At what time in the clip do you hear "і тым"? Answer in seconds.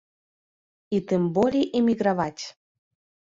0.97-1.27